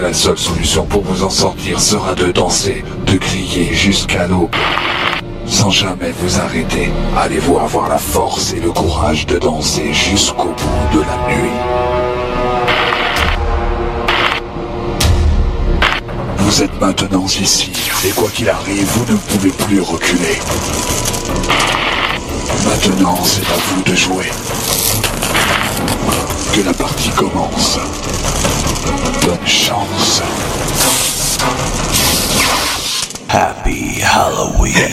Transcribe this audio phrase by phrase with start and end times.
[0.00, 4.54] La seule solution pour vous en sortir sera de danser, de crier jusqu'à l'aube.
[5.46, 10.98] Sans jamais vous arrêter, allez-vous avoir la force et le courage de danser jusqu'au bout
[10.98, 11.50] de la nuit.
[16.38, 17.72] Vous êtes maintenant ici,
[18.04, 20.38] et quoi qu'il arrive, vous ne pouvez plus reculer.
[22.64, 24.30] Maintenant, c'est à vous de jouer.
[26.52, 27.78] Que la partie commence.
[29.24, 30.20] Bonne chance.
[33.28, 34.90] Happy Halloween.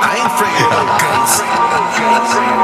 [0.00, 2.57] I ain't afraid of no guns.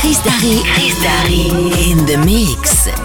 [0.00, 0.56] Kriss Darry.
[0.76, 0.94] Kriss
[1.90, 2.99] In the mix.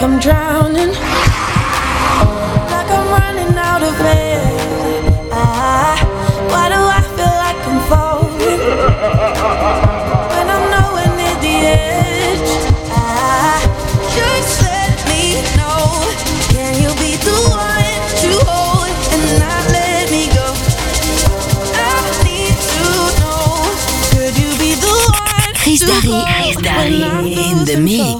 [0.00, 0.92] like I'm drowning,
[2.70, 4.40] like I'm running out of air.
[5.32, 5.98] Ah,
[6.50, 8.62] why do I feel like I'm falling
[10.30, 12.50] when I'm nowhere near the edge?
[12.94, 13.58] I,
[14.14, 16.06] just let me know.
[16.54, 20.46] Can you be the one to hold and not let me go?
[21.74, 22.86] I need to
[23.18, 23.66] know.
[24.14, 25.50] Could you be the one?
[25.58, 27.02] Kriss Darry, Kriss Darry
[27.34, 28.17] in the mix.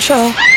[0.00, 0.49] control.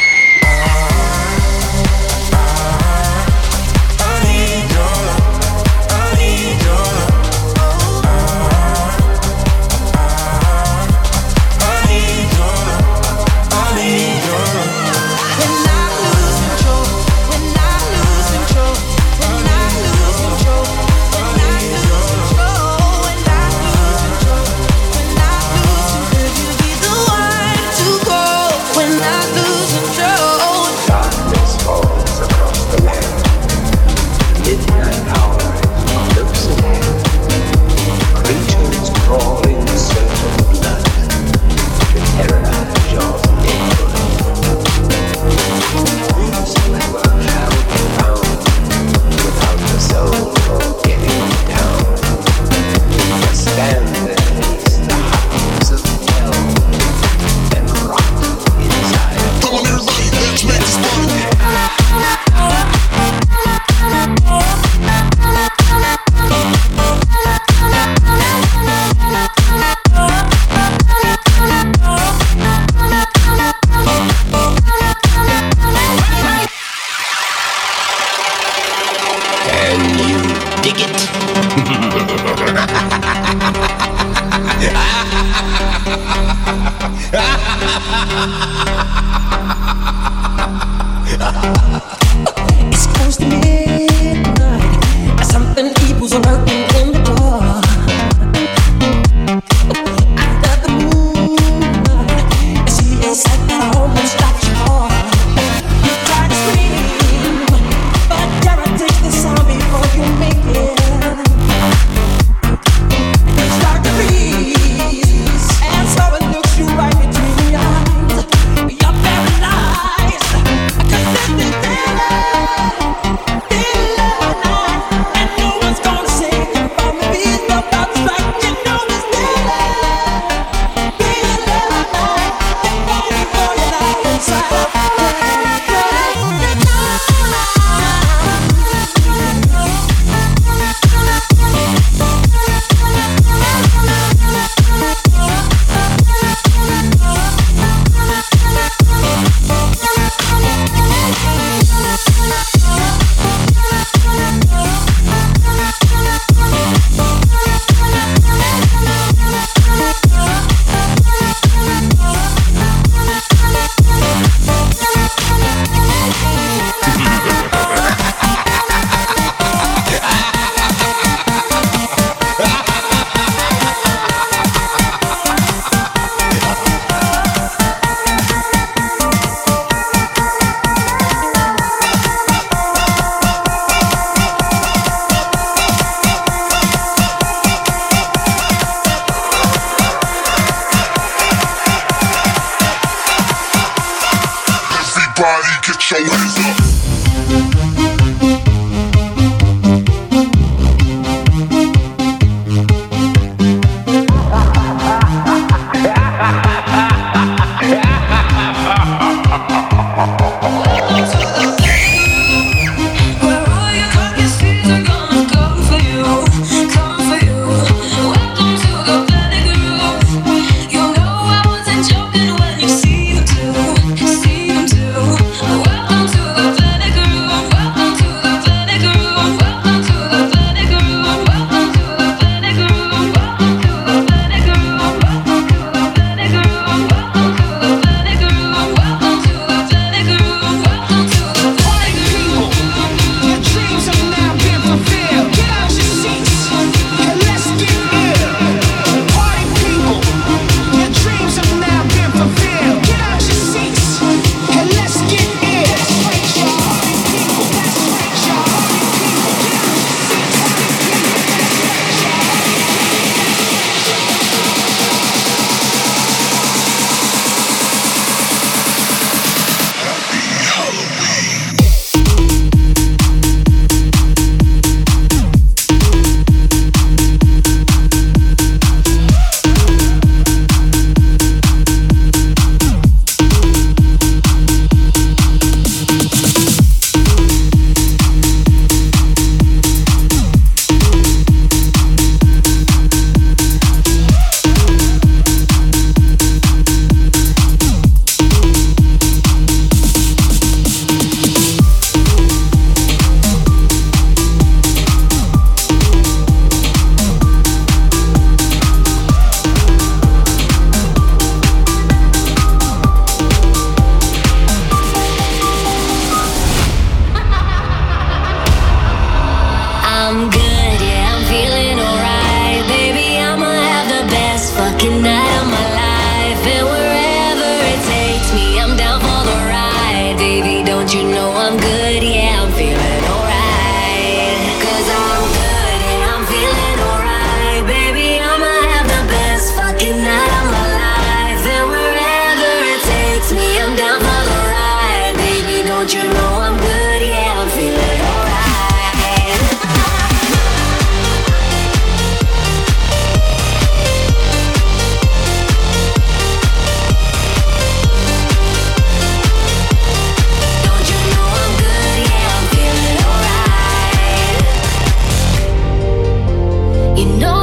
[367.04, 367.43] You know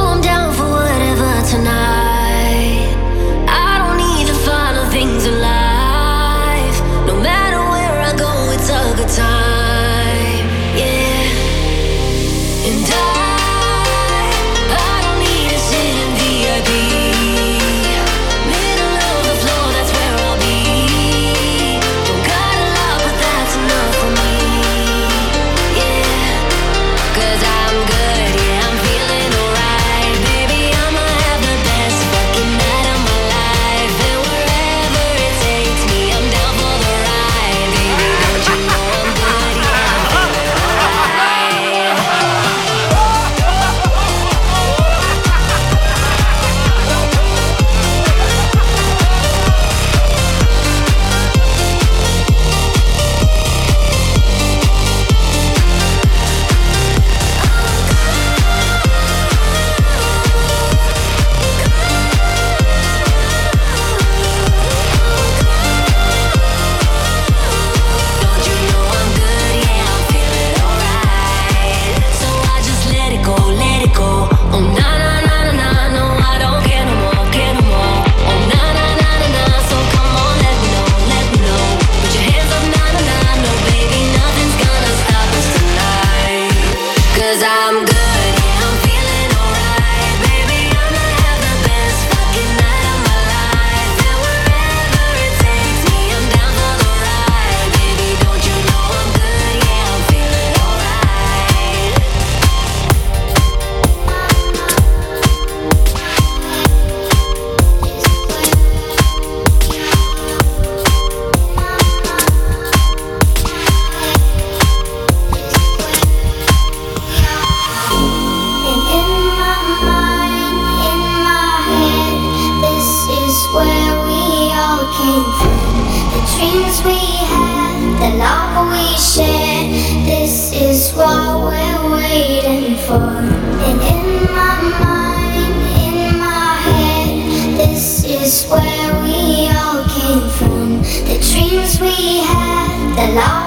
[143.11, 143.40] alive.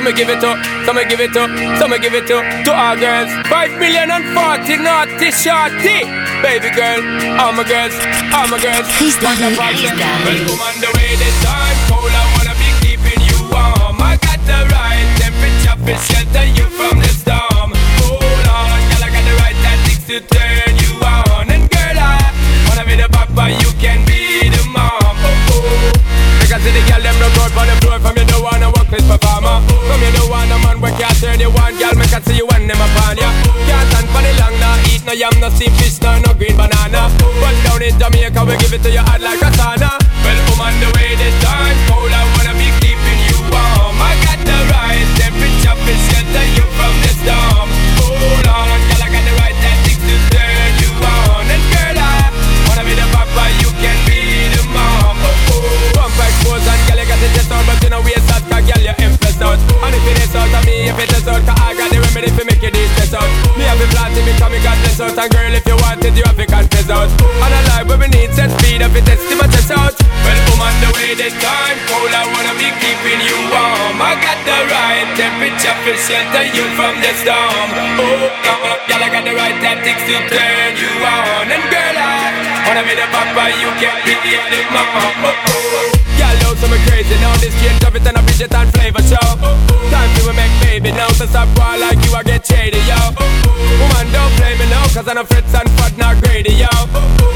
[0.00, 1.44] Some give it to, some me give it to,
[1.76, 3.28] some me give it to, to our girls.
[3.48, 6.08] Five million and forty naughty shorty.
[6.40, 7.04] Baby girl,
[7.36, 7.92] all my girls,
[8.32, 8.88] all my girls.
[8.96, 11.76] Thunderball, well, come on the way this time.
[11.92, 14.00] Cold, I wanna be keeping you warm.
[14.00, 17.76] I got the right temperature for shelter you from the storm.
[18.00, 21.52] Hold on, girl, I got the right tactics to turn you on.
[21.52, 22.32] And girl, I
[22.72, 24.96] wanna be the papa, you can be the mom.
[24.96, 25.92] Oh, oh.
[26.40, 27.76] Because the girl them look out on the
[28.90, 29.62] this performer.
[29.86, 31.94] From you don't want a man where can't turn you on, girl.
[31.94, 33.30] Make I see you when them upon ya.
[33.66, 34.90] Can't stand for the long, nah.
[34.90, 37.08] Eat no yam, no steamed fish, no no green banana.
[37.40, 39.96] But down in Jamaica, we give it to you hot like a sauna.
[40.26, 41.79] Well, I'm the way this time.
[60.96, 63.14] Me, if it is out, 'cause I got the remedy for make you this stress
[63.14, 63.30] out.
[63.56, 65.18] Me have been planting, me come, me got bless out.
[65.18, 67.08] And girl, if you want it, you have to confess out.
[67.10, 69.94] And a life where we need set speed, if it to my chest out.
[70.24, 74.00] Well, I'm on the way this time, cold, I wanna be keeping you warm.
[74.00, 77.68] I got the right temperature for shelter you from the storm.
[78.00, 81.50] Oh, come on, girl, I got the right tactics to turn you on.
[81.54, 84.14] And girl, I wanna be the papa, you can't be
[84.52, 84.86] the mom.
[84.94, 85.34] Oh, oh.
[85.46, 86.00] oh.
[86.18, 87.34] Girl, love some crazy now.
[87.40, 89.28] This kid drop it and a Bridget and flavor show.
[89.90, 91.08] Time to make baby now.
[91.08, 92.96] So stop ball like you, I get shady, yo.
[93.80, 96.68] Woman, don't play me now, cause I'm a fritz and fat, not greedy, yo.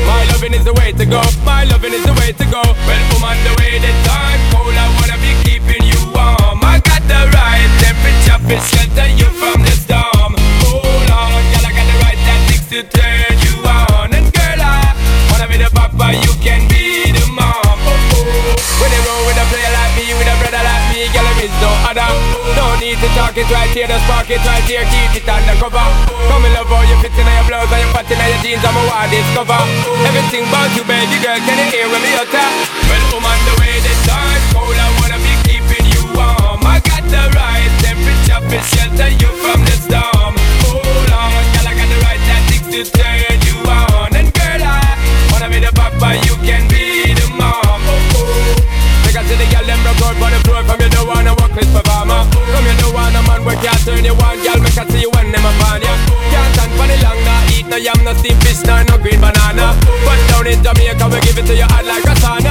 [0.07, 1.21] My loving is the way to go.
[1.45, 2.63] My loving is the way to go.
[2.63, 6.65] Well, woman, the way the time cold, I wanna be keeping you warm.
[6.65, 10.33] I got the right temperature for shelter you from the storm.
[10.65, 14.13] Hold on, girl, I got the right tactics to turn you on.
[14.13, 14.97] And girl, I
[15.31, 16.33] wanna be the papa, you
[23.35, 25.83] to talk it right here, just park it right here, keep it undercover.
[26.31, 28.63] Come in love how you fit in your blouse and your fat in your jeans,
[28.63, 29.59] I'm a wild discover.
[30.07, 32.47] Everything about you, baby girl, can you hear when me utter?
[32.87, 36.63] Well, I'm on the way this time, cold, I wanna be keeping you warm.
[36.63, 40.35] I got the right temperature for shelter you from the storm.
[40.71, 44.15] Hold on, girl, I got the right tactics to turn you on.
[44.15, 44.79] And girl, I
[45.35, 46.84] wanna be the papa, you can be
[53.45, 54.59] where can't turn you on, girl.
[54.59, 55.95] Make I see you when them upon ya.
[56.33, 57.53] Can't stand for the long, nah.
[57.53, 59.77] Eat no yam, no steamed fish, no no green banana.
[60.05, 62.44] But down in Jamaica, we give it to you hot like a sauna.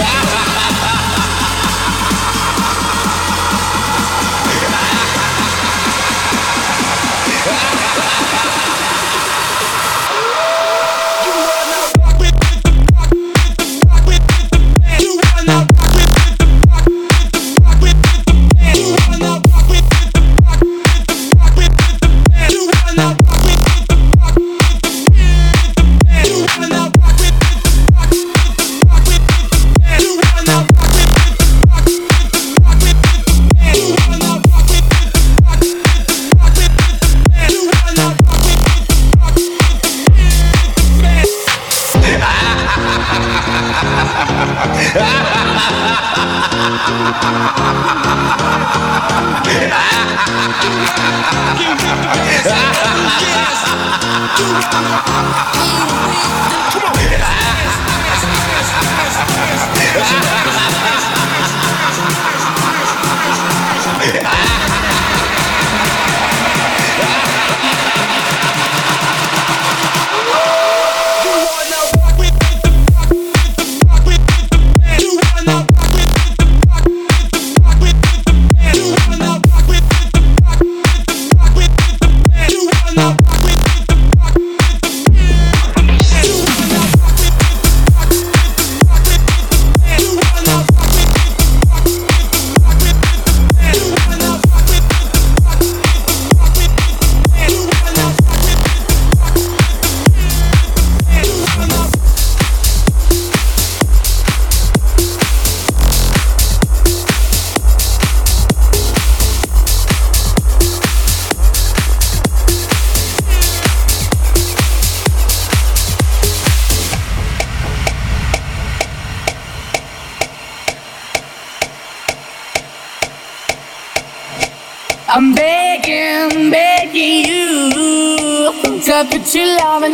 [0.00, 0.57] Ah, ah, ah.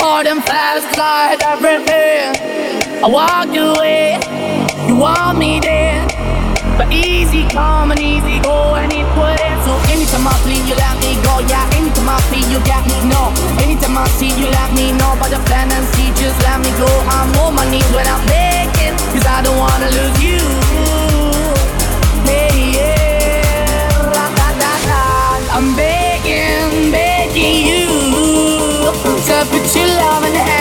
[0.00, 2.32] Hard and fast like everything.
[3.04, 4.16] I walked away,
[4.88, 6.00] you want me there.
[6.80, 9.36] But easy come and easy go and it way.
[9.68, 11.44] So anytime I play, you let me go.
[11.44, 12.96] Yeah, anytime I play, you got me.
[13.12, 13.28] No,
[13.60, 15.12] anytime I see you let me know.
[15.20, 16.88] But the plan and see, just let me go.
[17.12, 20.69] I'm on my knees when I'm begging, cause I don't wanna lose you.
[29.40, 30.59] To put your loving hand out,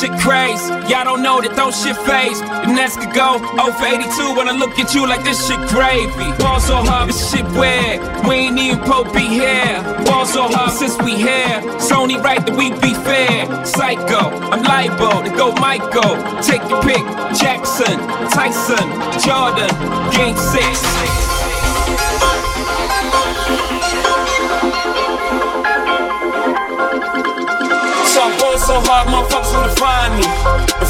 [0.00, 0.68] shit crazy.
[0.92, 2.40] Y'all don't know that those shit phase.
[2.40, 5.60] The Nets could go 0 for 82 when I look at you like this shit
[5.72, 6.28] gravy.
[6.36, 8.00] Ball so hard, this shit weird.
[8.28, 9.80] We ain't even Pope be here.
[10.04, 11.60] Ball so hard since we here.
[11.76, 13.48] It's only right that we be fair.
[13.64, 16.20] Psycho, I'm liable to go Michael.
[16.42, 17.04] Take your pick.
[17.36, 17.96] Jackson,
[18.32, 18.86] Tyson,
[19.24, 19.72] Jordan,
[20.12, 21.35] Game 6.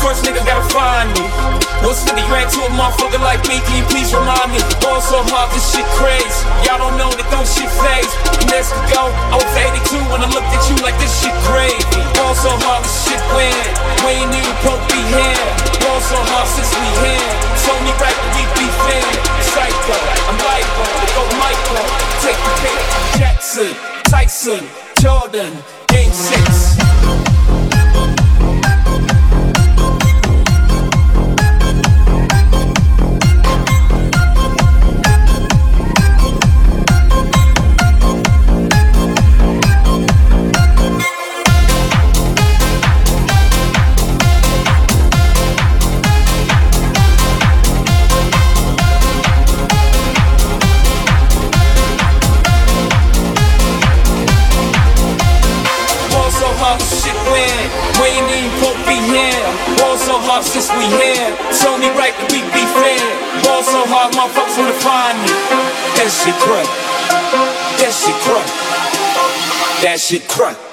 [0.06, 1.26] First nigga gotta find me.
[1.82, 3.58] What's 50 grand to a motherfucker like me?
[3.66, 4.62] Can you please remind me?
[4.78, 6.30] Going so hard, this shit crazy.
[6.62, 8.06] Y'all don't know that don't shit phase.
[8.46, 11.82] Next to I was 82 when I looked at you like this shit crazy.
[12.14, 13.72] Going so hard, this shit weird.
[14.06, 15.42] We ain't even to be here.
[15.82, 17.26] Going so hard since we here.
[17.50, 19.10] It's only right that we be fair.
[19.42, 19.98] Psycho,
[20.30, 20.38] I'm
[21.02, 21.82] to go Michael.
[22.22, 22.78] Take the pick.
[23.18, 23.74] Jackson,
[24.06, 24.62] Tyson,
[25.02, 25.50] Jordan,
[25.90, 26.55] Game 6.
[70.06, 70.65] Shit crack.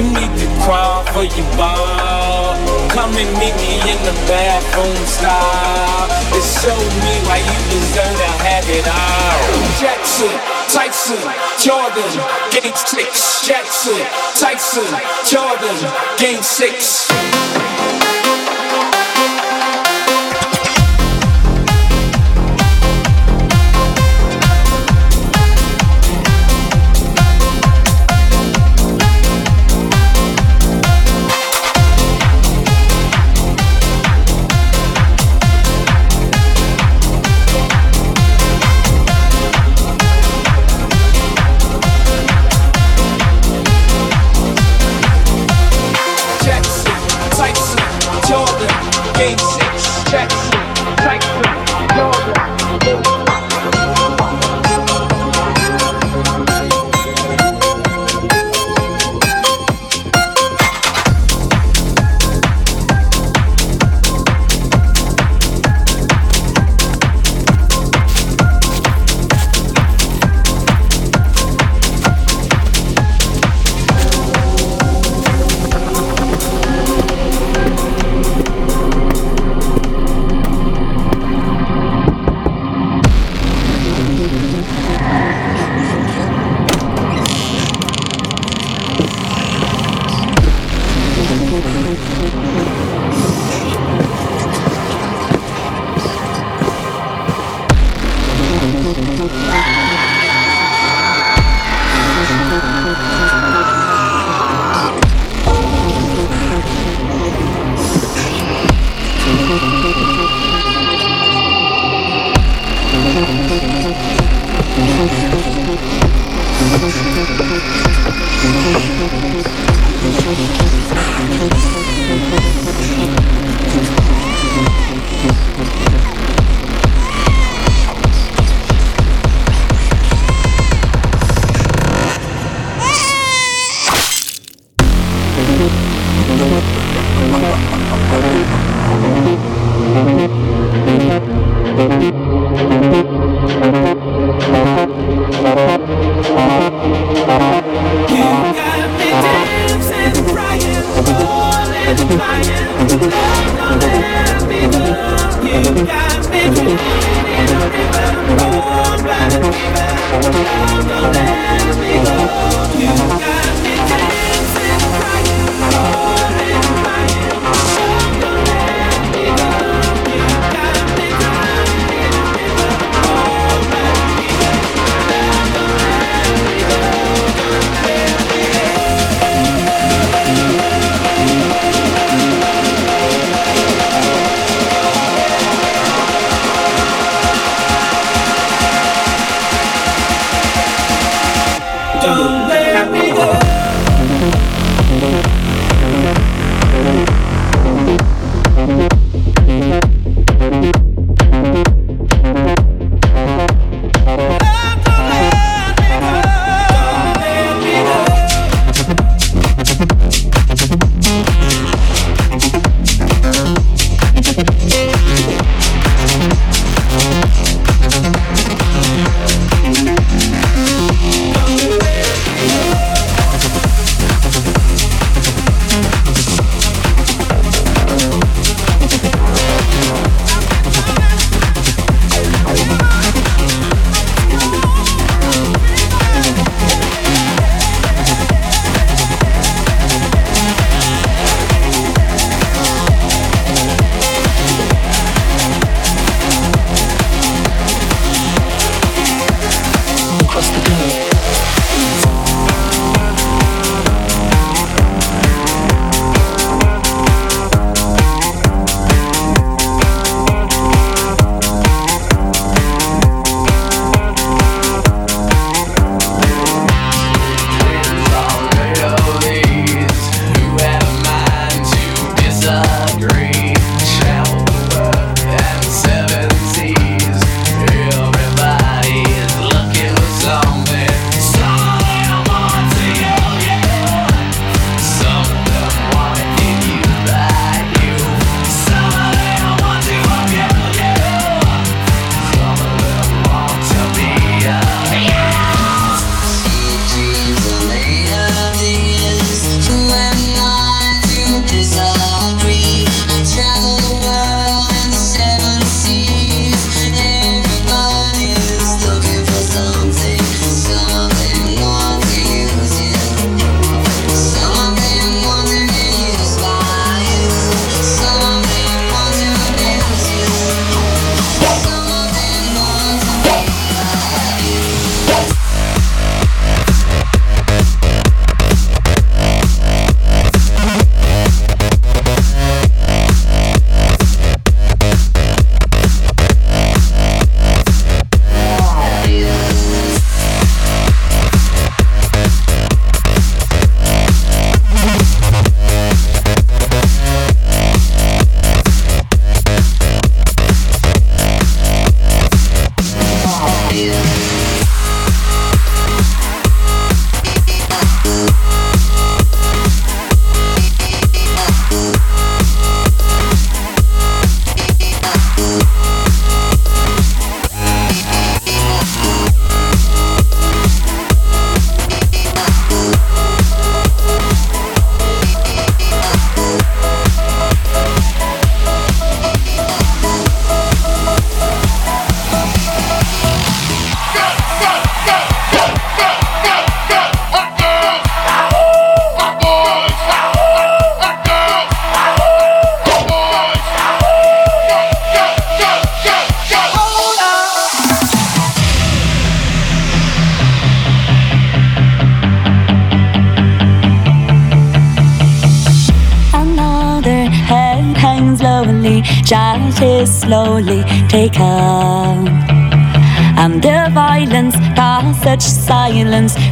[0.00, 2.56] You need to crawl for your ball.
[2.88, 6.08] Come and meet me in the bathroom style.
[6.32, 9.40] And show me why you deserve to have it all.
[9.76, 10.32] Jackson,
[10.72, 11.20] Tyson,
[11.60, 12.12] Jordan,
[12.50, 13.44] game six.
[13.46, 14.00] Jackson,
[14.40, 14.88] Tyson,
[15.28, 15.76] Jordan,
[16.18, 17.59] game six.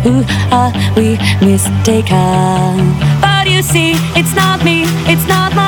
[0.02, 2.94] Who are we mistaken?
[3.20, 5.67] But you see, it's not me, it's not my.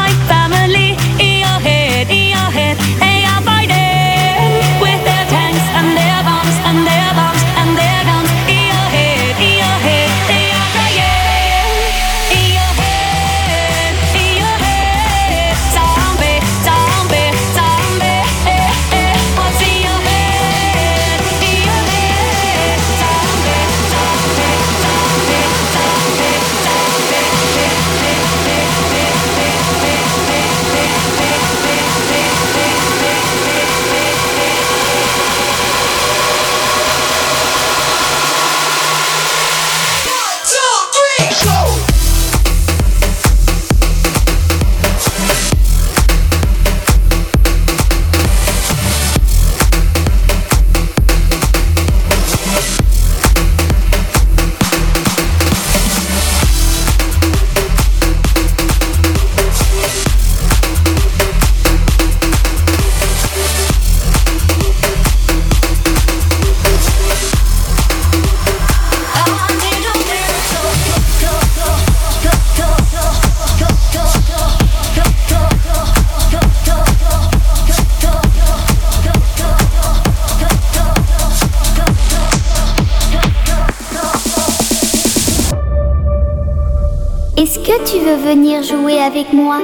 [88.11, 89.59] Veux venir jouer avec moi